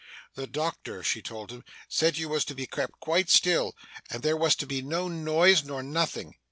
'The 0.33 0.47
doctor,' 0.47 1.03
she 1.03 1.21
told 1.21 1.51
him, 1.51 1.63
'said 1.87 2.17
you 2.17 2.27
was 2.27 2.43
to 2.43 2.55
be 2.55 2.65
kept 2.65 2.99
quite 2.99 3.29
still, 3.29 3.75
and 4.09 4.23
there 4.23 4.35
was 4.35 4.55
to 4.55 4.65
be 4.65 4.81
no 4.81 5.07
noise 5.07 5.63
nor 5.63 5.83
nothing. 5.83 6.33